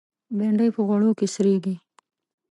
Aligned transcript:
بېنډۍ 0.37 0.69
په 0.75 0.81
غوړ 0.87 1.01
کې 1.19 1.27
سرېږي 1.35 1.75